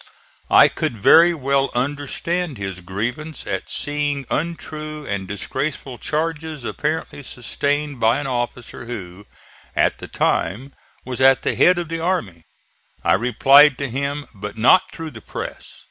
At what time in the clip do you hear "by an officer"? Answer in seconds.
7.99-8.85